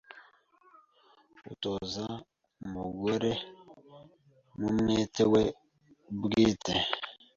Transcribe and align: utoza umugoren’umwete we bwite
utoza 1.51 2.05
umugoren’umwete 2.65 5.23
we 5.33 5.43
bwite 6.21 6.73